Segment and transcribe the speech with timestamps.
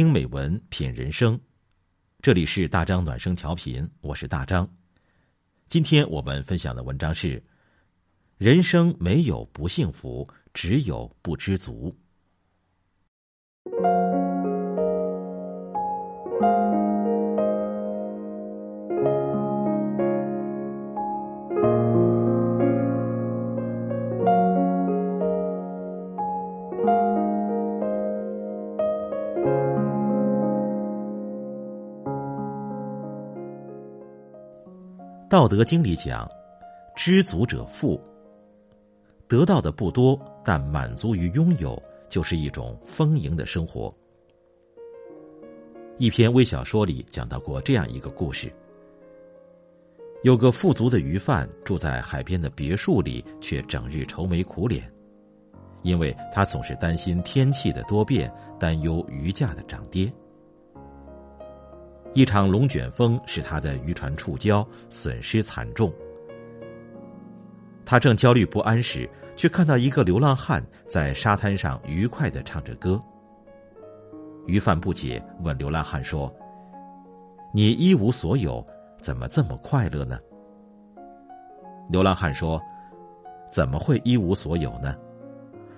[0.00, 1.38] 听美文，品人生。
[2.22, 4.66] 这里是大张暖声调频，我是大张。
[5.68, 7.44] 今天我们分享的文章是：
[8.38, 11.94] 人生没有不幸福，只有不知足。
[35.30, 36.28] 道德经里讲
[36.96, 38.00] ：“知足者富。”
[39.28, 43.94] 得到的不多，但满足于拥有，就是一种丰盈的生活。
[45.98, 48.52] 一篇微小说里讲到过这样一个故事：
[50.24, 54.90] 有个富足的鱼贩住在海边的别墅里，却整日愁眉苦脸，
[55.82, 60.12] 因为他总是担心天气的多变，担忧鱼价的涨跌。
[62.12, 65.92] 一场龙卷风使他的渔船触礁，损失惨重。
[67.84, 73.00] 他正焦虑不安时，却看到一个流浪汉在沙滩上愉快的唱着歌。
[74.46, 76.32] 鱼贩不解，问流浪汉说
[77.54, 78.64] ：“你一无所有，
[79.00, 80.18] 怎么这么快乐呢？”
[81.90, 82.60] 流浪汉说
[83.52, 84.96] ：“怎么会一无所有呢？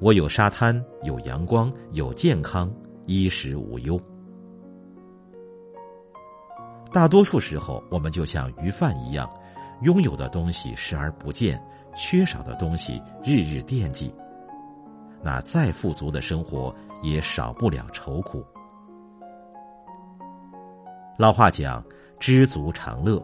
[0.00, 2.72] 我有沙滩，有阳光，有健康，
[3.06, 4.00] 衣食无忧。”
[6.96, 9.30] 大多数时候，我们就像鱼贩一样，
[9.82, 11.62] 拥有的东西视而不见，
[11.94, 14.10] 缺少的东西日日惦记。
[15.22, 18.42] 那再富足的生活，也少不了愁苦。
[21.18, 21.84] 老话讲
[22.18, 23.22] ：“知足常乐。”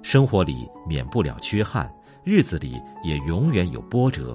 [0.00, 4.34] 生活里免不了缺憾，日子里也永远有波折，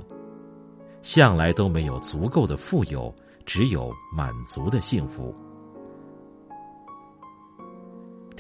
[1.02, 3.12] 向来都没有足够的富有，
[3.48, 5.34] 只有满足的幸福。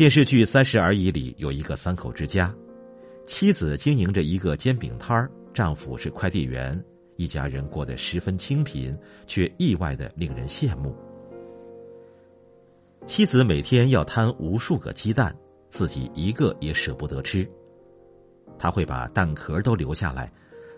[0.01, 2.51] 电视剧《三十而已》里有一个三口之家，
[3.27, 6.83] 妻子经营着一个煎饼摊儿，丈夫是快递员，
[7.17, 8.97] 一家人过得十分清贫，
[9.27, 10.95] 却意外的令人羡慕。
[13.05, 15.37] 妻子每天要摊无数个鸡蛋，
[15.69, 17.47] 自己一个也舍不得吃，
[18.57, 20.31] 他会把蛋壳都留下来，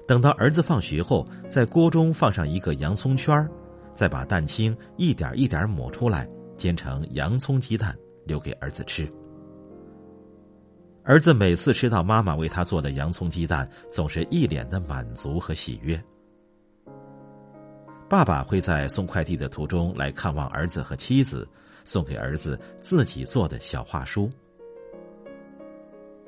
[0.05, 3.49] 等到儿子放学后，在锅中放上一个洋葱圈
[3.95, 7.97] 再把蛋清一点一点抹出来，煎成洋葱鸡蛋。
[8.25, 9.07] 留给儿子吃。
[11.03, 16.01] 儿子每次吃到妈妈为他做的洋葱鸡蛋，总是一脸的满足和喜悦。
[18.09, 21.47] 爸爸会在送快递的途中来看望儿子和妻子，
[21.83, 24.31] 送给儿子自己做的小画书。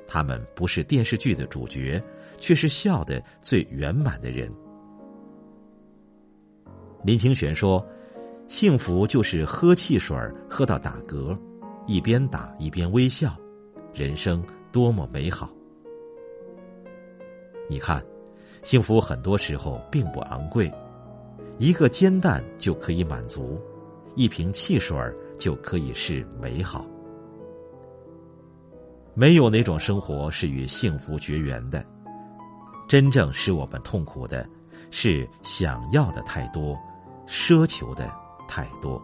[0.06, 2.02] 他们不是电视剧的主角，
[2.38, 4.52] 却是笑的最圆满的人。
[7.02, 7.84] 林清玄说
[8.46, 10.16] ：“幸福就是喝汽水
[10.50, 11.38] 喝到打嗝。”
[11.86, 13.36] 一边打一边微笑，
[13.94, 15.48] 人生多么美好！
[17.68, 18.04] 你看，
[18.62, 20.72] 幸福很多时候并不昂贵，
[21.58, 23.60] 一个煎蛋就可以满足，
[24.16, 24.96] 一瓶汽水
[25.38, 26.84] 就可以是美好。
[29.14, 31.84] 没有哪种生活是与幸福绝缘的，
[32.88, 34.44] 真正使我们痛苦的，
[34.90, 36.76] 是想要的太多，
[37.28, 38.10] 奢求的
[38.48, 39.00] 太多。